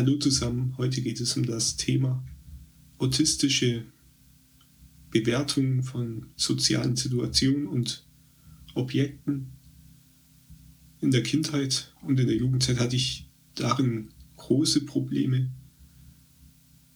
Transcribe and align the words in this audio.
Hallo 0.00 0.14
zusammen, 0.14 0.74
heute 0.78 1.02
geht 1.02 1.18
es 1.18 1.36
um 1.36 1.44
das 1.44 1.76
Thema 1.76 2.24
autistische 2.98 3.84
Bewertung 5.10 5.82
von 5.82 6.26
sozialen 6.36 6.94
Situationen 6.94 7.66
und 7.66 8.06
Objekten. 8.76 9.48
In 11.00 11.10
der 11.10 11.24
Kindheit 11.24 11.92
und 12.02 12.20
in 12.20 12.28
der 12.28 12.36
Jugendzeit 12.36 12.78
hatte 12.78 12.94
ich 12.94 13.28
darin 13.56 14.10
große 14.36 14.84
Probleme, 14.84 15.50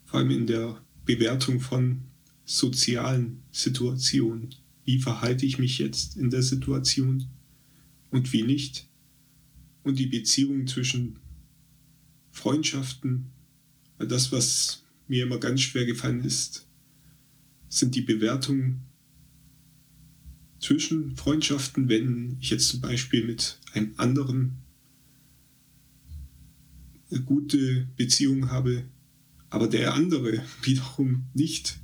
vor 0.04 0.20
allem 0.20 0.30
in 0.30 0.46
der 0.46 0.80
Bewertung 1.04 1.58
von 1.58 2.02
sozialen 2.44 3.42
Situationen. 3.50 4.54
Wie 4.84 5.00
verhalte 5.00 5.44
ich 5.44 5.58
mich 5.58 5.78
jetzt 5.78 6.16
in 6.16 6.30
der 6.30 6.44
Situation 6.44 7.26
und 8.12 8.32
wie 8.32 8.44
nicht? 8.44 8.88
Und 9.82 9.98
die 9.98 10.06
Beziehung 10.06 10.68
zwischen 10.68 11.18
Freundschaften, 12.32 13.30
das, 13.98 14.32
was 14.32 14.82
mir 15.06 15.24
immer 15.24 15.38
ganz 15.38 15.60
schwer 15.60 15.84
gefallen 15.84 16.24
ist, 16.24 16.66
sind 17.68 17.94
die 17.94 18.00
Bewertungen 18.00 18.80
zwischen 20.58 21.16
Freundschaften, 21.16 21.88
wenn 21.88 22.36
ich 22.40 22.50
jetzt 22.50 22.68
zum 22.68 22.80
Beispiel 22.80 23.24
mit 23.24 23.58
einem 23.74 23.94
anderen 23.96 24.58
eine 27.10 27.20
gute 27.22 27.88
Beziehung 27.96 28.50
habe, 28.50 28.84
aber 29.50 29.68
der 29.68 29.94
andere 29.94 30.42
wiederum 30.62 31.26
nicht, 31.34 31.78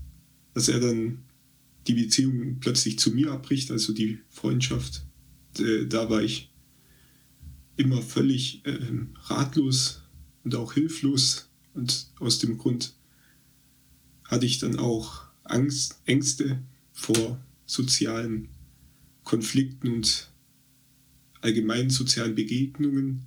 dass 0.55 0.69
er 0.69 0.81
dann 0.81 1.25
die 1.87 1.95
Beziehung 1.95 2.59
plötzlich 2.61 2.99
zu 2.99 3.11
mir 3.11 3.33
abbricht, 3.33 3.71
also 3.71 3.93
die 3.93 4.19
Freundschaft, 4.29 5.05
äh, 5.59 5.87
da 5.87 6.11
war 6.11 6.23
ich 6.23 6.51
immer 7.77 8.03
völlig 8.03 8.65
äh, 8.67 8.79
ratlos 9.25 10.03
und 10.49 10.55
auch 10.55 10.73
hilflos. 10.73 11.51
Und 11.75 12.09
aus 12.21 12.39
dem 12.39 12.57
Grund 12.57 12.95
hatte 14.25 14.47
ich 14.47 14.59
dann 14.59 14.79
auch 14.79 15.27
Angst, 15.45 16.01
Ängste 16.07 16.63
vor 16.91 17.39
sozialen 17.67 18.49
Konflikten 19.25 19.89
und 19.89 20.31
allgemeinen 21.43 21.91
sozialen 21.91 22.35
Begegnungen. 22.35 23.27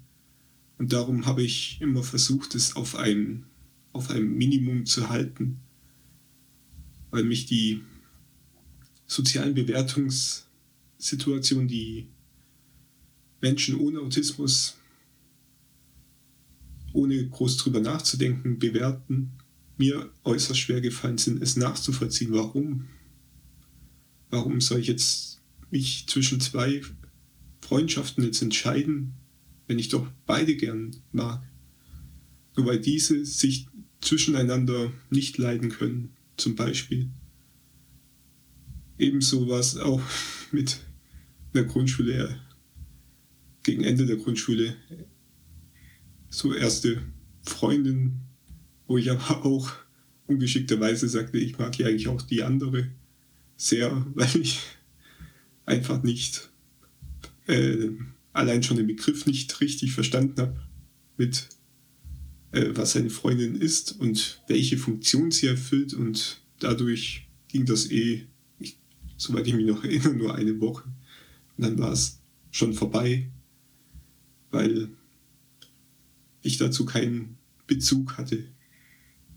Und 0.80 0.94
darum 0.94 1.28
habe 1.28 1.44
ich 1.44 1.78
immer 1.80 2.02
versucht, 2.02 2.56
es 2.56 2.76
auf 2.76 2.96
ein, 2.96 3.46
auf 3.94 4.10
ein 4.10 4.36
Minimum 4.36 4.88
zu 4.88 5.10
halten, 5.10 5.60
weil 7.12 7.24
mich 7.24 7.46
die 7.46 7.84
sozialen 9.06 9.54
Bewertungssituationen, 9.54 11.68
die 11.68 12.08
Menschen 13.42 13.80
ohne 13.80 14.00
Autismus 14.00 14.81
ohne 16.94 17.28
groß 17.28 17.58
drüber 17.58 17.80
nachzudenken, 17.80 18.60
bewerten, 18.60 19.32
mir 19.78 20.12
äußerst 20.24 20.60
schwer 20.60 20.82
gefallen 20.82 21.18
sind, 21.18 21.42
es 21.42 21.56
nachzuvollziehen. 21.56 22.34
Warum? 22.34 22.88
Warum 24.30 24.62
soll 24.62 24.80
ich 24.80 24.88
jetzt 24.88 25.42
mich 25.72 26.06
zwischen 26.08 26.40
zwei 26.40 26.82
Freundschaften 27.62 28.24
jetzt 28.24 28.42
entscheiden, 28.42 29.14
wenn 29.68 29.80
ich 29.80 29.90
doch 29.90 30.08
beide 30.26 30.56
gern 30.56 30.96
mag? 31.12 31.42
Nur 32.56 32.66
weil 32.68 32.80
diese 32.80 33.26
sich 33.26 33.68
zwischeneinander 34.02 34.92
nicht 35.10 35.38
leiden 35.38 35.70
können, 35.70 36.12
zum 36.38 36.56
Beispiel. 36.56 37.10
Ebenso 38.98 39.48
war 39.48 39.60
es 39.60 39.78
auch 39.78 40.02
mit 40.52 40.80
der 41.54 41.64
Grundschule, 41.64 42.40
gegen 43.64 43.84
Ende 43.84 44.06
der 44.06 44.18
Grundschule 44.18 44.76
so 46.32 46.54
erste 46.54 47.04
Freundin, 47.44 48.22
wo 48.88 48.98
ich 48.98 49.12
aber 49.12 49.46
auch 49.46 49.72
ungeschickterweise 50.26 51.08
sagte, 51.08 51.38
ich 51.38 51.60
mag 51.60 51.78
ja 51.78 51.88
eigentlich 51.88 52.08
auch 52.08 52.22
die 52.22 52.42
andere 52.42 52.88
sehr, 53.58 54.06
weil 54.16 54.36
ich 54.38 54.62
einfach 55.66 56.02
nicht 56.02 56.50
äh, 57.48 57.90
allein 58.34 58.64
schon 58.64 58.78
den 58.78 58.88
Begriff 58.88 59.26
nicht 59.28 59.62
richtig 59.62 59.92
verstanden 59.92 60.42
habe 60.42 60.60
mit 61.18 61.50
äh, 62.52 62.70
was 62.74 62.96
eine 62.96 63.10
Freundin 63.10 63.56
ist 63.56 64.00
und 64.00 64.42
welche 64.48 64.78
Funktion 64.78 65.32
sie 65.32 65.48
erfüllt. 65.48 65.94
Und 65.94 66.42
dadurch 66.60 67.28
ging 67.50 67.66
das 67.66 67.92
eh, 67.92 68.26
ich, 68.60 68.78
soweit 69.18 69.48
ich 69.48 69.54
mich 69.54 69.66
noch 69.66 69.84
erinnere, 69.84 70.16
nur 70.16 70.36
eine 70.36 70.60
Woche. 70.62 70.86
Und 71.58 71.66
dann 71.66 71.78
war 71.78 71.92
es 71.92 72.22
schon 72.52 72.74
vorbei, 72.74 73.30
weil 74.50 74.90
ich 76.42 76.58
dazu 76.58 76.86
keinen 76.86 77.38
Bezug 77.68 78.18
hatte, 78.18 78.44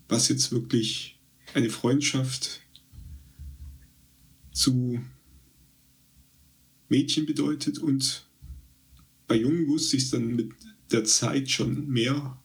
was 0.07 0.27
jetzt 0.27 0.51
wirklich 0.51 1.19
eine 1.53 1.69
Freundschaft 1.69 2.61
zu 4.51 4.99
Mädchen 6.89 7.25
bedeutet. 7.25 7.79
Und 7.79 8.27
bei 9.27 9.35
Jungen 9.35 9.67
wusste 9.67 9.97
ich 9.97 10.03
es 10.03 10.09
dann 10.11 10.35
mit 10.35 10.53
der 10.91 11.03
Zeit 11.03 11.49
schon 11.49 11.87
mehr, 11.87 12.41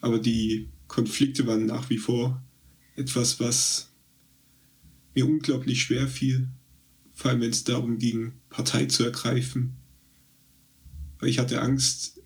aber 0.00 0.18
die 0.18 0.68
Konflikte 0.88 1.46
waren 1.46 1.66
nach 1.66 1.88
wie 1.90 1.98
vor 1.98 2.42
etwas, 2.96 3.40
was 3.40 3.90
mir 5.14 5.26
unglaublich 5.26 5.82
schwer 5.82 6.08
fiel, 6.08 6.48
vor 7.12 7.30
allem 7.30 7.40
wenn 7.40 7.50
es 7.50 7.64
darum 7.64 7.98
ging, 7.98 8.32
Partei 8.50 8.86
zu 8.86 9.04
ergreifen, 9.04 9.76
weil 11.18 11.28
ich 11.28 11.38
hatte 11.38 11.62
Angst, 11.62 12.21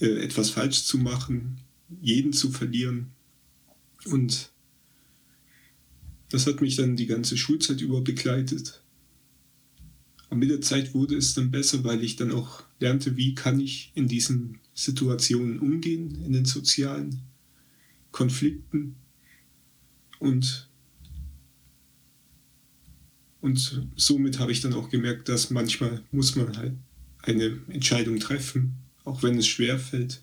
äh, 0.00 0.22
etwas 0.22 0.50
falsch 0.50 0.84
zu 0.84 0.98
machen, 0.98 1.60
jeden 2.02 2.32
zu 2.32 2.50
verlieren. 2.50 3.12
Und 4.04 4.52
das 6.30 6.46
hat 6.46 6.60
mich 6.60 6.76
dann 6.76 6.96
die 6.96 7.06
ganze 7.06 7.36
Schulzeit 7.36 7.80
über 7.80 8.02
begleitet. 8.02 8.82
Aber 10.28 10.36
mit 10.36 10.50
der 10.50 10.60
Zeit 10.60 10.92
wurde 10.92 11.16
es 11.16 11.34
dann 11.34 11.50
besser, 11.50 11.84
weil 11.84 12.02
ich 12.02 12.16
dann 12.16 12.32
auch 12.32 12.64
lernte, 12.80 13.16
wie 13.16 13.34
kann 13.34 13.60
ich 13.60 13.92
in 13.94 14.08
diesen 14.08 14.58
Situationen 14.74 15.60
umgehen, 15.60 16.22
in 16.24 16.32
den 16.32 16.44
sozialen 16.44 17.22
Konflikten. 18.10 18.96
Und, 20.18 20.68
und 23.40 23.86
somit 23.94 24.38
habe 24.38 24.52
ich 24.52 24.60
dann 24.60 24.74
auch 24.74 24.90
gemerkt, 24.90 25.28
dass 25.28 25.50
manchmal 25.50 26.02
muss 26.10 26.34
man 26.34 26.56
halt 26.56 26.74
eine 27.22 27.58
Entscheidung 27.68 28.18
treffen 28.18 28.85
auch 29.06 29.22
wenn 29.22 29.38
es 29.38 29.46
schwer 29.46 29.78
fällt 29.78 30.20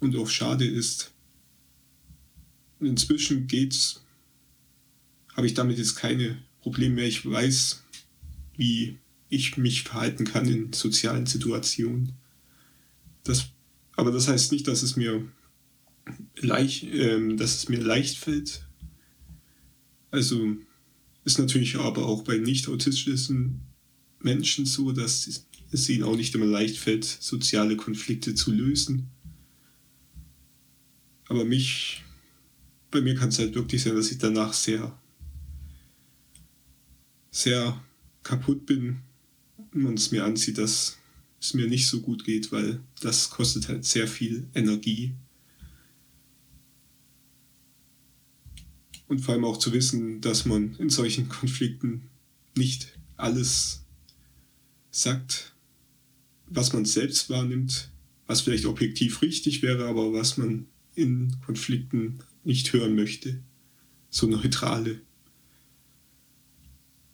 und 0.00 0.16
auch 0.16 0.28
schade 0.28 0.66
ist. 0.66 1.12
Inzwischen 2.80 3.46
geht's, 3.46 4.04
habe 5.34 5.46
ich 5.46 5.54
damit 5.54 5.78
jetzt 5.78 5.94
keine 5.94 6.36
Probleme 6.60 6.96
mehr. 6.96 7.06
Ich 7.06 7.24
weiß, 7.24 7.84
wie 8.56 8.98
ich 9.28 9.56
mich 9.56 9.84
verhalten 9.84 10.24
kann 10.24 10.46
in 10.48 10.72
sozialen 10.72 11.26
Situationen. 11.26 12.12
Das, 13.22 13.46
aber 13.92 14.10
das 14.10 14.26
heißt 14.26 14.50
nicht, 14.50 14.66
dass 14.66 14.82
es 14.82 14.96
mir 14.96 15.24
leicht, 16.36 16.82
äh, 16.82 17.36
dass 17.36 17.54
es 17.54 17.68
mir 17.68 17.80
leicht 17.80 18.18
fällt. 18.18 18.66
Also 20.10 20.56
ist 21.24 21.38
natürlich 21.38 21.76
aber 21.76 22.06
auch 22.06 22.24
bei 22.24 22.38
nicht 22.38 22.68
autistischen 22.68 23.60
Menschen 24.24 24.66
so, 24.66 24.92
dass 24.92 25.44
es 25.70 25.88
ihnen 25.88 26.04
auch 26.04 26.16
nicht 26.16 26.34
immer 26.34 26.46
leicht 26.46 26.78
fällt, 26.78 27.04
soziale 27.04 27.76
Konflikte 27.76 28.34
zu 28.34 28.52
lösen. 28.52 29.10
Aber 31.28 31.44
mich, 31.44 32.02
bei 32.90 33.00
mir 33.00 33.14
kann 33.14 33.28
es 33.28 33.38
halt 33.38 33.54
wirklich 33.54 33.82
sein, 33.82 33.96
dass 33.96 34.10
ich 34.10 34.18
danach 34.18 34.52
sehr, 34.52 34.98
sehr 37.30 37.80
kaputt 38.22 38.66
bin 38.66 39.00
und 39.72 39.98
es 39.98 40.10
mir 40.10 40.24
ansieht, 40.24 40.58
dass 40.58 40.98
es 41.40 41.54
mir 41.54 41.66
nicht 41.66 41.88
so 41.88 42.00
gut 42.00 42.24
geht, 42.24 42.52
weil 42.52 42.80
das 43.00 43.30
kostet 43.30 43.68
halt 43.68 43.84
sehr 43.84 44.06
viel 44.08 44.48
Energie. 44.54 45.14
Und 49.08 49.20
vor 49.20 49.34
allem 49.34 49.44
auch 49.44 49.58
zu 49.58 49.72
wissen, 49.72 50.20
dass 50.20 50.46
man 50.46 50.76
in 50.76 50.88
solchen 50.88 51.28
Konflikten 51.28 52.08
nicht 52.56 52.98
alles 53.16 53.83
sagt, 54.94 55.54
was 56.46 56.72
man 56.72 56.84
selbst 56.84 57.28
wahrnimmt, 57.28 57.90
was 58.26 58.42
vielleicht 58.42 58.66
objektiv 58.66 59.22
richtig 59.22 59.60
wäre, 59.62 59.86
aber 59.86 60.12
was 60.12 60.36
man 60.36 60.66
in 60.94 61.36
Konflikten 61.44 62.20
nicht 62.44 62.72
hören 62.72 62.94
möchte. 62.94 63.42
So 64.10 64.28
neutrale 64.28 65.00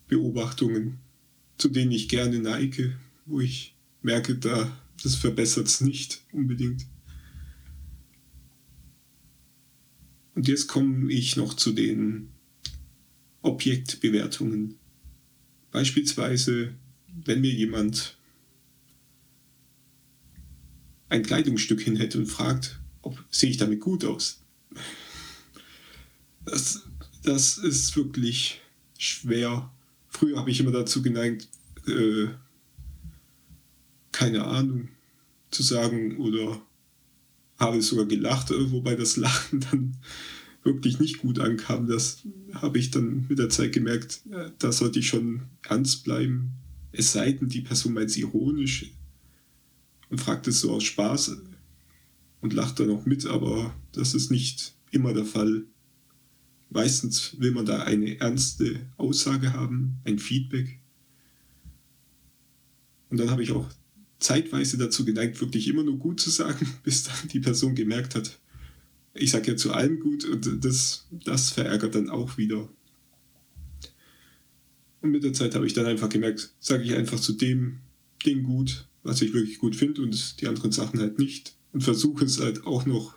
Beobachtungen, 0.08 0.98
zu 1.56 1.68
denen 1.68 1.92
ich 1.92 2.08
gerne 2.08 2.38
neige, 2.38 2.98
wo 3.24 3.40
ich 3.40 3.74
merke, 4.02 4.34
da 4.34 4.70
das 5.02 5.14
verbessert 5.14 5.66
es 5.66 5.80
nicht 5.80 6.20
unbedingt. 6.32 6.86
Und 10.34 10.48
jetzt 10.48 10.66
komme 10.66 11.10
ich 11.10 11.36
noch 11.36 11.54
zu 11.54 11.72
den 11.72 12.28
Objektbewertungen. 13.40 14.74
Beispielsweise 15.70 16.74
wenn 17.24 17.40
mir 17.40 17.52
jemand 17.52 18.16
ein 21.08 21.22
Kleidungsstück 21.22 21.80
hinhält 21.80 22.14
und 22.16 22.26
fragt, 22.26 22.80
ob 23.02 23.22
sehe 23.30 23.50
ich 23.50 23.56
damit 23.56 23.80
gut 23.80 24.04
aus. 24.04 24.40
Das, 26.44 26.82
das 27.22 27.58
ist 27.58 27.96
wirklich 27.96 28.60
schwer. 28.98 29.70
Früher 30.08 30.38
habe 30.38 30.50
ich 30.50 30.60
immer 30.60 30.72
dazu 30.72 31.02
geneigt, 31.02 31.48
äh, 31.86 32.28
keine 34.12 34.44
Ahnung 34.44 34.88
zu 35.50 35.62
sagen 35.62 36.18
oder 36.18 36.60
habe 37.58 37.82
sogar 37.82 38.06
gelacht, 38.06 38.50
äh, 38.50 38.70
wobei 38.70 38.94
das 38.94 39.16
Lachen 39.16 39.60
dann 39.70 39.96
wirklich 40.62 40.98
nicht 40.98 41.18
gut 41.18 41.38
ankam. 41.38 41.86
Das 41.86 42.22
habe 42.54 42.78
ich 42.78 42.90
dann 42.90 43.26
mit 43.28 43.38
der 43.38 43.48
Zeit 43.48 43.72
gemerkt, 43.72 44.22
äh, 44.30 44.50
da 44.58 44.72
sollte 44.72 44.98
ich 44.98 45.08
schon 45.08 45.42
ernst 45.62 46.04
bleiben. 46.04 46.52
Es 46.92 47.12
sei 47.12 47.32
denn, 47.32 47.48
die 47.48 47.60
Person 47.60 47.94
meint 47.94 48.10
es 48.10 48.16
ironisch 48.16 48.92
und 50.08 50.20
fragt 50.20 50.46
es 50.48 50.60
so 50.60 50.72
aus 50.72 50.84
Spaß 50.84 51.36
und 52.40 52.52
lacht 52.52 52.80
dann 52.80 52.90
auch 52.90 53.06
mit, 53.06 53.26
aber 53.26 53.74
das 53.92 54.14
ist 54.14 54.30
nicht 54.30 54.74
immer 54.90 55.12
der 55.12 55.24
Fall. 55.24 55.64
Meistens 56.70 57.38
will 57.38 57.52
man 57.52 57.66
da 57.66 57.82
eine 57.82 58.18
ernste 58.20 58.86
Aussage 58.96 59.52
haben, 59.52 59.98
ein 60.04 60.18
Feedback. 60.18 60.80
Und 63.08 63.18
dann 63.18 63.30
habe 63.30 63.42
ich 63.42 63.52
auch 63.52 63.68
zeitweise 64.20 64.78
dazu 64.78 65.04
geneigt, 65.04 65.40
wirklich 65.40 65.66
immer 65.66 65.82
nur 65.82 65.98
gut 65.98 66.20
zu 66.20 66.30
sagen, 66.30 66.66
bis 66.82 67.04
dann 67.04 67.28
die 67.32 67.40
Person 67.40 67.74
gemerkt 67.74 68.14
hat, 68.14 68.38
ich 69.14 69.32
sage 69.32 69.52
ja 69.52 69.56
zu 69.56 69.72
allem 69.72 69.98
gut 69.98 70.24
und 70.24 70.64
das, 70.64 71.08
das 71.10 71.50
verärgert 71.50 71.96
dann 71.96 72.10
auch 72.10 72.38
wieder. 72.38 72.68
Und 75.02 75.10
mit 75.10 75.24
der 75.24 75.32
Zeit 75.32 75.54
habe 75.54 75.66
ich 75.66 75.72
dann 75.72 75.86
einfach 75.86 76.08
gemerkt, 76.08 76.52
sage 76.58 76.82
ich 76.82 76.94
einfach 76.94 77.18
zu 77.18 77.32
dem 77.32 77.78
Ding 78.24 78.42
gut, 78.42 78.86
was 79.02 79.22
ich 79.22 79.32
wirklich 79.32 79.58
gut 79.58 79.74
finde 79.76 80.02
und 80.02 80.40
die 80.40 80.46
anderen 80.46 80.72
Sachen 80.72 81.00
halt 81.00 81.18
nicht. 81.18 81.54
Und 81.72 81.82
versuche 81.82 82.24
es 82.24 82.40
halt 82.40 82.66
auch 82.66 82.84
noch 82.84 83.16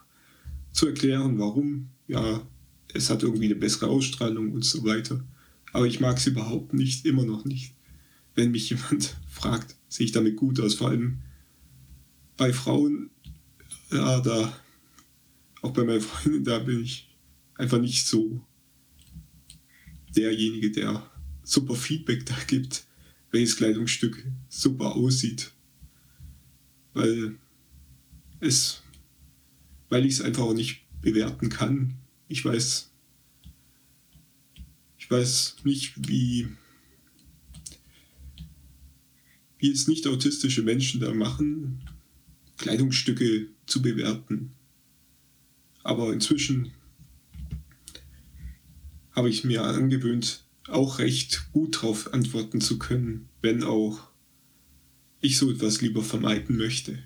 zu 0.72 0.88
erklären, 0.88 1.40
warum. 1.40 1.90
Ja, 2.08 2.46
es 2.94 3.10
hat 3.10 3.24
irgendwie 3.24 3.46
eine 3.46 3.56
bessere 3.56 3.88
Ausstrahlung 3.88 4.52
und 4.52 4.64
so 4.64 4.84
weiter. 4.86 5.24
Aber 5.72 5.88
ich 5.88 6.00
mag 6.00 6.18
es 6.18 6.28
überhaupt 6.28 6.74
nicht, 6.74 7.06
immer 7.06 7.26
noch 7.26 7.46
nicht. 7.46 7.76
Wenn 8.36 8.52
mich 8.52 8.70
jemand 8.70 9.16
fragt, 9.28 9.76
sehe 9.90 10.06
ich 10.06 10.12
damit 10.12 10.36
gut 10.36 10.60
aus. 10.60 10.76
Vor 10.76 10.90
allem 10.90 11.20
bei 12.38 12.54
Frauen, 12.54 13.10
ja, 13.92 14.20
da, 14.22 14.58
auch 15.62 15.72
bei 15.72 15.84
meinen 15.84 16.02
Freunden, 16.02 16.44
da 16.44 16.60
bin 16.60 16.82
ich 16.82 17.16
einfach 17.56 17.80
nicht 17.80 18.06
so 18.06 18.42
derjenige, 20.16 20.72
der 20.72 21.10
super 21.44 21.76
Feedback 21.76 22.26
da 22.26 22.36
gibt, 22.48 22.86
welches 23.32 23.58
Kleidungsstück 23.58 24.26
super 24.50 24.96
aussieht. 24.96 25.52
Weil 26.94 27.36
es, 28.40 28.82
weil 29.90 30.06
ich 30.06 30.14
es 30.14 30.22
einfach 30.22 30.44
auch 30.44 30.54
nicht 30.54 30.82
bewerten 31.02 31.50
kann. 31.50 31.96
Ich 32.28 32.44
weiß, 32.44 32.92
ich 34.98 35.12
weiß 35.12 35.58
nicht, 35.64 36.08
wie, 36.08 36.48
wie 39.58 39.72
es 39.72 39.88
nicht 39.88 40.08
autistische 40.08 40.62
Menschen 40.62 41.02
da 41.02 41.14
machen, 41.14 41.82
Kleidungsstücke 42.58 43.48
zu 43.66 43.82
bewerten. 43.82 44.54
Aber 45.84 46.14
inzwischen 46.14 46.72
habe 49.12 49.30
ich 49.30 49.44
mir 49.44 49.64
angewöhnt, 49.64 50.46
auch 50.68 51.00
recht 51.00 51.50
gut 51.52 51.78
darauf 51.78 52.14
antworten 52.14 52.62
zu 52.62 52.80
können, 52.80 53.30
wenn 53.42 53.64
auch 53.64 54.10
ich 55.22 55.38
so 55.38 55.52
etwas 55.52 55.82
lieber 55.82 56.04
vermeiden 56.04 56.58
möchte. 56.58 57.00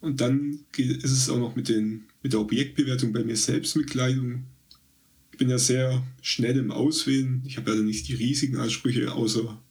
Und 0.00 0.20
dann 0.20 0.60
ist 0.76 1.10
es 1.10 1.28
auch 1.28 1.38
noch 1.38 1.56
mit, 1.56 1.68
den, 1.68 2.04
mit 2.22 2.32
der 2.32 2.40
Objektbewertung 2.40 3.12
bei 3.12 3.22
mir 3.22 3.36
selbst 3.36 3.76
mit 3.76 3.90
Kleidung. 3.90 4.44
Ich 5.32 5.38
bin 5.38 5.50
ja 5.50 5.58
sehr 5.58 6.02
schnell 6.22 6.56
im 6.56 6.70
Auswählen. 6.70 7.42
Ich 7.46 7.56
habe 7.56 7.74
ja 7.74 7.82
nicht 7.82 8.08
die 8.08 8.14
riesigen 8.14 8.56
Ansprüche, 8.56 9.12
außer 9.12 9.62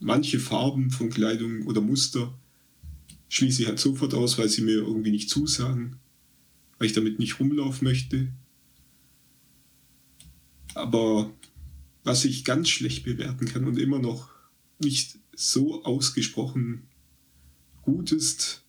manche 0.00 0.38
Farben 0.38 0.90
von 0.90 1.10
Kleidung 1.10 1.66
oder 1.66 1.80
Muster 1.80 2.38
schließe 3.28 3.62
ich 3.62 3.68
halt 3.68 3.78
sofort 3.78 4.14
aus, 4.14 4.38
weil 4.38 4.48
sie 4.48 4.62
mir 4.62 4.74
irgendwie 4.74 5.10
nicht 5.10 5.28
zusagen, 5.28 5.96
weil 6.78 6.86
ich 6.86 6.92
damit 6.92 7.18
nicht 7.18 7.40
rumlaufen 7.40 7.86
möchte. 7.86 8.28
Aber 10.74 11.32
was 12.02 12.24
ich 12.24 12.44
ganz 12.44 12.68
schlecht 12.68 13.04
bewerten 13.04 13.46
kann 13.46 13.64
und 13.64 13.78
immer 13.78 13.98
noch 13.98 14.30
nicht 14.78 15.18
so 15.34 15.84
ausgesprochen 15.84 16.88
gut 17.82 18.12
ist, 18.12 18.64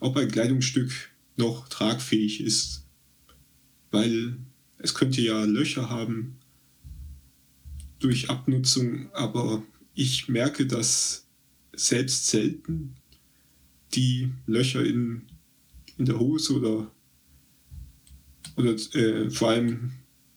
ob 0.00 0.16
ein 0.16 0.30
Kleidungsstück 0.30 1.10
noch 1.36 1.68
tragfähig 1.68 2.40
ist. 2.40 2.84
Weil 3.90 4.36
es 4.78 4.94
könnte 4.94 5.20
ja 5.20 5.44
Löcher 5.44 5.88
haben 5.88 6.38
durch 7.98 8.30
Abnutzung, 8.30 9.12
aber 9.12 9.62
ich 9.94 10.28
merke, 10.28 10.66
dass 10.66 11.26
selbst 11.72 12.26
selten 12.26 12.96
die 13.94 14.32
Löcher 14.46 14.84
in, 14.84 15.22
in 15.98 16.06
der 16.06 16.18
Hose 16.18 16.54
oder, 16.54 16.90
oder 18.56 18.74
äh, 18.94 19.30
vor 19.30 19.50
allem 19.50 19.92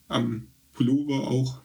am 0.08 0.48
Pullover 0.72 1.28
auch. 1.28 1.62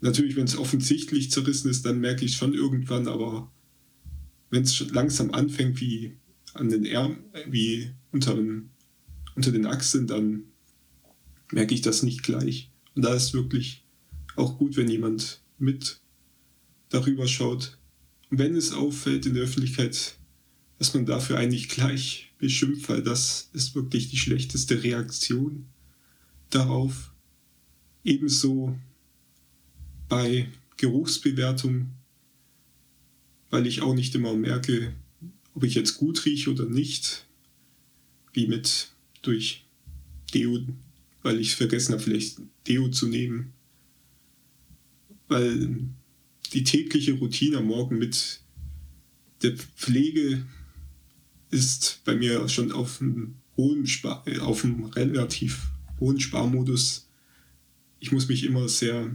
Natürlich, 0.00 0.36
wenn 0.36 0.44
es 0.44 0.56
offensichtlich 0.56 1.30
zerrissen 1.30 1.70
ist, 1.70 1.84
dann 1.86 2.00
merke 2.00 2.24
ich 2.24 2.36
schon 2.36 2.54
irgendwann, 2.54 3.06
aber 3.06 3.52
wenn 4.50 4.64
es 4.64 4.90
langsam 4.90 5.32
anfängt, 5.32 5.80
wie 5.80 6.16
an 6.54 6.68
den 6.68 6.84
Ärmeln, 6.84 7.24
wie 7.48 7.92
unter, 8.10 8.34
den, 8.34 8.70
unter 9.34 9.52
den 9.52 9.66
Achseln, 9.66 10.06
dann 10.06 10.44
merke 11.52 11.74
ich 11.74 11.82
das 11.82 12.02
nicht 12.02 12.22
gleich. 12.22 12.70
Und 12.94 13.02
da 13.02 13.14
ist 13.14 13.32
wirklich 13.32 13.84
auch 14.36 14.58
gut, 14.58 14.76
wenn 14.76 14.88
jemand 14.88 15.42
mit 15.58 16.00
darüber 16.88 17.26
schaut. 17.26 17.78
Und 18.30 18.38
wenn 18.38 18.56
es 18.56 18.72
auffällt 18.72 19.26
in 19.26 19.34
der 19.34 19.44
Öffentlichkeit, 19.44 20.18
dass 20.78 20.94
man 20.94 21.06
dafür 21.06 21.38
eigentlich 21.38 21.68
gleich 21.68 22.32
beschimpft, 22.38 22.88
weil 22.88 23.02
das 23.02 23.50
ist 23.52 23.74
wirklich 23.74 24.10
die 24.10 24.16
schlechteste 24.16 24.82
Reaktion 24.82 25.66
darauf. 26.54 27.12
Ebenso 28.04 28.76
bei 30.08 30.48
Geruchsbewertung, 30.76 31.90
weil 33.50 33.66
ich 33.66 33.82
auch 33.82 33.94
nicht 33.94 34.14
immer 34.14 34.34
merke, 34.34 34.92
ob 35.54 35.64
ich 35.64 35.74
jetzt 35.74 35.96
gut 35.98 36.24
rieche 36.24 36.50
oder 36.50 36.66
nicht, 36.66 37.26
wie 38.32 38.46
mit 38.46 38.90
durch 39.22 39.64
Deo, 40.34 40.58
weil 41.22 41.38
ich 41.38 41.54
vergessen 41.54 41.92
habe, 41.92 42.02
vielleicht 42.02 42.40
Deo 42.66 42.88
zu 42.88 43.06
nehmen. 43.06 43.52
Weil 45.28 45.86
die 46.52 46.64
tägliche 46.64 47.12
Routine 47.12 47.58
am 47.58 47.66
Morgen 47.66 47.98
mit 47.98 48.40
der 49.42 49.56
Pflege 49.56 50.46
ist 51.50 52.00
bei 52.04 52.14
mir 52.14 52.48
schon 52.48 52.72
auf 52.72 53.00
einem 53.00 53.36
hohen 53.56 53.86
Spar 53.86 54.24
auf 54.40 54.64
einem 54.64 54.84
relativ 54.84 55.71
hohen 56.02 56.18
Sparmodus. 56.18 57.08
Ich 58.00 58.10
muss 58.10 58.28
mich 58.28 58.44
immer 58.44 58.68
sehr 58.68 59.14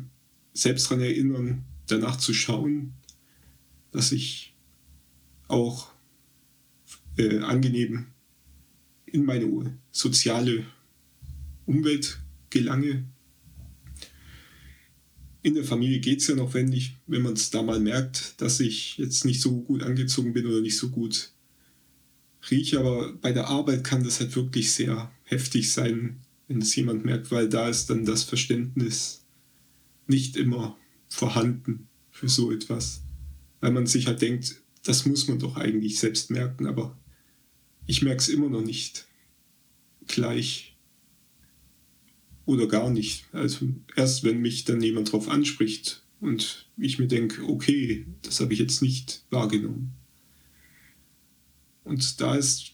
selbst 0.54 0.90
daran 0.90 1.04
erinnern, 1.04 1.66
danach 1.88 2.18
zu 2.18 2.34
schauen, 2.34 2.94
dass 3.92 4.12
ich 4.12 4.56
auch 5.50 5.92
äh, 7.18 7.40
angenehm 7.40 8.08
in 9.06 9.26
meine 9.26 9.78
soziale 9.92 10.66
Umwelt 11.66 12.20
gelange. 12.50 13.06
In 15.42 15.56
der 15.56 15.64
Familie 15.64 16.00
geht 16.00 16.22
es 16.22 16.28
ja 16.28 16.36
noch, 16.36 16.54
wenn, 16.54 16.74
wenn 17.06 17.22
man 17.22 17.34
es 17.34 17.50
da 17.50 17.62
mal 17.62 17.80
merkt, 17.80 18.42
dass 18.42 18.60
ich 18.60 18.98
jetzt 18.98 19.26
nicht 19.26 19.42
so 19.42 19.62
gut 19.62 19.84
angezogen 19.84 20.34
bin 20.34 20.46
oder 20.46 20.62
nicht 20.62 20.78
so 20.78 20.90
gut 20.90 21.32
rieche. 22.50 22.80
Aber 22.80 23.14
bei 23.14 23.34
der 23.34 23.48
Arbeit 23.48 23.84
kann 23.84 24.04
das 24.04 24.20
halt 24.20 24.36
wirklich 24.36 24.72
sehr 24.72 25.12
heftig 25.24 25.72
sein, 25.72 26.22
wenn 26.48 26.62
es 26.62 26.76
jemand 26.76 27.06
merkt, 27.06 27.32
weil 27.32 27.50
da 27.50 27.70
ist 27.70 27.90
dann 27.90 28.06
das 28.06 28.24
Verständnis 28.24 29.26
nicht 30.08 30.36
immer 30.38 30.78
vorhanden 31.10 31.88
für 32.10 32.30
so 32.30 32.52
etwas. 32.52 33.02
Weil 33.60 33.72
man 33.72 33.88
sich 33.88 34.08
halt 34.08 34.22
denkt, 34.22 34.62
das 34.84 35.06
muss 35.06 35.28
man 35.28 35.40
doch 35.40 35.58
eigentlich 35.58 36.00
selbst 36.00 36.32
merken, 36.32 36.66
aber 36.66 36.98
ich 37.86 38.02
merke 38.02 38.22
es 38.22 38.30
immer 38.30 38.50
noch 38.50 38.64
nicht 38.64 39.08
gleich 40.08 40.78
oder 42.46 42.68
gar 42.68 42.90
nicht. 42.90 43.26
Also 43.34 43.68
erst 43.96 44.24
wenn 44.24 44.42
mich 44.42 44.64
dann 44.64 44.82
jemand 44.82 45.12
drauf 45.12 45.28
anspricht 45.28 46.04
und 46.22 46.70
ich 46.78 47.00
mir 47.00 47.08
denke, 47.08 47.44
okay, 47.44 48.06
das 48.22 48.40
habe 48.40 48.54
ich 48.54 48.60
jetzt 48.60 48.82
nicht 48.82 49.26
wahrgenommen. 49.30 49.94
Und 51.84 52.20
da 52.22 52.36
ist 52.36 52.74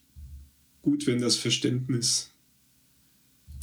gut, 0.81 1.07
wenn 1.07 1.21
das 1.21 1.35
Verständnis 1.35 2.32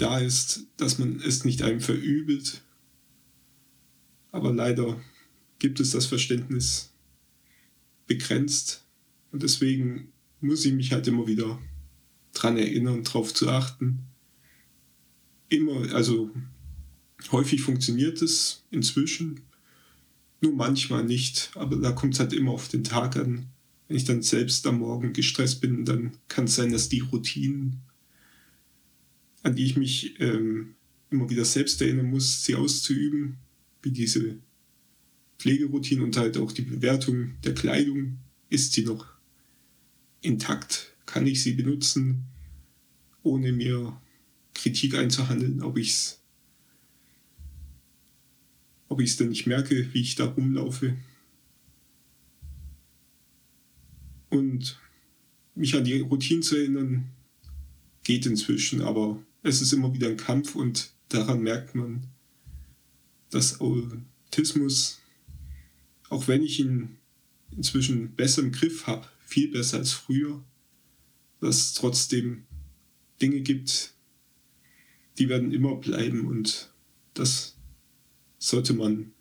da 0.00 0.18
ist, 0.18 0.66
dass 0.76 0.98
man 0.98 1.20
es 1.20 1.44
nicht 1.44 1.62
einem 1.62 1.80
verübelt. 1.80 2.62
Aber 4.32 4.52
leider 4.52 5.00
gibt 5.58 5.80
es 5.80 5.90
das 5.90 6.06
Verständnis 6.06 6.90
begrenzt 8.06 8.84
Und 9.30 9.44
deswegen 9.44 10.12
muss 10.40 10.64
ich 10.64 10.72
mich 10.72 10.92
halt 10.92 11.06
immer 11.06 11.28
wieder 11.28 11.60
dran 12.32 12.56
erinnern, 12.56 13.04
darauf 13.04 13.32
zu 13.32 13.48
achten. 13.48 14.00
Immer, 15.48 15.94
also 15.94 16.30
häufig 17.30 17.62
funktioniert 17.62 18.20
es 18.20 18.64
inzwischen, 18.72 19.42
nur 20.40 20.54
manchmal 20.54 21.04
nicht. 21.04 21.52
Aber 21.54 21.76
da 21.76 21.92
kommt 21.92 22.14
es 22.14 22.20
halt 22.20 22.32
immer 22.32 22.50
auf 22.50 22.68
den 22.68 22.82
Tag 22.82 23.16
an. 23.16 23.46
Wenn 23.86 23.96
ich 23.96 24.04
dann 24.04 24.22
selbst 24.22 24.66
am 24.66 24.80
Morgen 24.80 25.12
gestresst 25.12 25.60
bin, 25.60 25.84
dann 25.84 26.16
kann 26.26 26.44
es 26.44 26.56
sein, 26.56 26.72
dass 26.72 26.88
die 26.88 27.00
Routinen, 27.00 27.80
an 29.42 29.56
die 29.56 29.64
ich 29.64 29.76
mich 29.76 30.20
ähm, 30.20 30.74
immer 31.10 31.28
wieder 31.28 31.44
selbst 31.44 31.80
erinnern 31.82 32.10
muss, 32.10 32.44
sie 32.44 32.54
auszuüben, 32.54 33.38
wie 33.82 33.90
diese 33.90 34.38
Pflegeroutine 35.38 36.04
und 36.04 36.16
halt 36.16 36.36
auch 36.36 36.52
die 36.52 36.62
Bewertung 36.62 37.40
der 37.44 37.54
Kleidung, 37.54 38.18
ist 38.50 38.72
sie 38.72 38.84
noch 38.84 39.06
intakt? 40.20 40.94
Kann 41.06 41.26
ich 41.26 41.42
sie 41.42 41.52
benutzen, 41.52 42.24
ohne 43.22 43.52
mir 43.52 44.00
Kritik 44.54 44.94
einzuhandeln, 44.94 45.62
ob 45.62 45.78
ich 45.78 45.90
es 45.90 46.20
ob 48.90 49.00
ich 49.00 49.10
es 49.10 49.16
denn 49.16 49.28
nicht 49.28 49.46
merke, 49.46 49.94
wie 49.94 50.00
ich 50.00 50.16
da 50.16 50.26
rumlaufe. 50.26 50.96
Und 54.28 54.80
mich 55.54 55.76
an 55.76 55.84
die 55.84 56.00
Routine 56.00 56.40
zu 56.40 56.56
erinnern, 56.56 57.08
geht 58.02 58.26
inzwischen, 58.26 58.82
aber 58.82 59.22
es 59.42 59.62
ist 59.62 59.72
immer 59.72 59.92
wieder 59.94 60.08
ein 60.08 60.16
Kampf 60.16 60.54
und 60.54 60.90
daran 61.08 61.42
merkt 61.42 61.74
man, 61.74 62.06
dass 63.30 63.60
Autismus, 63.60 65.00
auch 66.08 66.28
wenn 66.28 66.42
ich 66.42 66.60
ihn 66.60 66.98
inzwischen 67.50 68.14
besser 68.14 68.42
im 68.42 68.52
Griff 68.52 68.86
habe, 68.86 69.06
viel 69.24 69.50
besser 69.50 69.78
als 69.78 69.92
früher, 69.92 70.42
dass 71.40 71.56
es 71.56 71.74
trotzdem 71.74 72.44
Dinge 73.22 73.40
gibt, 73.40 73.94
die 75.18 75.28
werden 75.28 75.52
immer 75.52 75.76
bleiben 75.76 76.26
und 76.26 76.72
das 77.14 77.56
sollte 78.38 78.74
man 78.74 79.12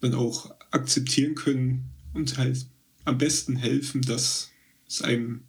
dann 0.00 0.14
auch 0.14 0.50
akzeptieren 0.70 1.34
können 1.34 1.90
und 2.12 2.36
halt 2.38 2.66
am 3.04 3.18
besten 3.18 3.56
helfen, 3.56 4.02
dass 4.02 4.50
es 4.86 5.02
einem, 5.02 5.44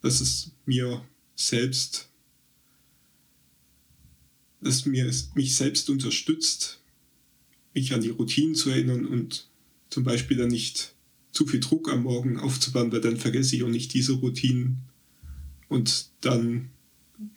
dass 0.00 0.20
es 0.20 0.52
mir 0.66 1.04
selbst, 1.38 2.10
dass 4.60 4.84
mir 4.84 5.10
mich 5.34 5.56
selbst 5.56 5.88
unterstützt, 5.88 6.82
mich 7.74 7.94
an 7.94 8.00
die 8.00 8.08
Routinen 8.10 8.56
zu 8.56 8.70
erinnern 8.70 9.06
und 9.06 9.48
zum 9.88 10.02
Beispiel 10.02 10.36
dann 10.36 10.48
nicht 10.48 10.94
zu 11.30 11.46
viel 11.46 11.60
Druck 11.60 11.90
am 11.90 12.02
Morgen 12.02 12.38
aufzubauen, 12.38 12.90
weil 12.90 13.00
dann 13.00 13.16
vergesse 13.16 13.54
ich 13.54 13.62
auch 13.62 13.68
nicht 13.68 13.94
diese 13.94 14.14
Routinen 14.14 14.78
und 15.68 16.10
dann 16.20 16.70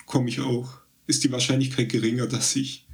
komme 0.07 0.29
ich 0.29 0.39
auch, 0.39 0.79
ist 1.05 1.23
die 1.23 1.31
Wahrscheinlichkeit 1.31 1.89
geringer, 1.89 2.25
dass 2.25 2.55
ich 2.55 2.87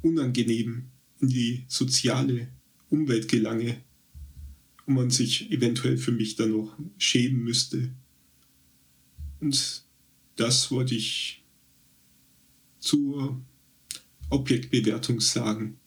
unangenehm 0.00 0.86
in 1.20 1.28
die 1.28 1.64
soziale 1.68 2.48
Umwelt 2.88 3.28
gelange 3.28 3.76
und 4.86 4.94
man 4.94 5.10
sich 5.10 5.50
eventuell 5.50 5.98
für 5.98 6.12
mich 6.12 6.36
dann 6.36 6.52
noch 6.52 6.78
schämen 6.96 7.42
müsste. 7.42 7.90
Und 9.40 9.83
das 10.36 10.70
wollte 10.70 10.94
ich 10.94 11.44
zur 12.78 13.40
Objektbewertung 14.30 15.20
sagen. 15.20 15.78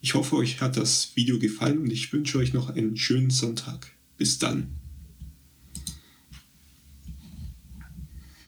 Ich 0.00 0.14
hoffe, 0.14 0.36
euch 0.36 0.60
hat 0.60 0.76
das 0.76 1.16
Video 1.16 1.38
gefallen 1.38 1.78
und 1.78 1.92
ich 1.92 2.12
wünsche 2.12 2.38
euch 2.38 2.52
noch 2.52 2.70
einen 2.70 2.96
schönen 2.96 3.30
Sonntag. 3.30 3.92
Bis 4.16 4.38
dann. 4.38 4.77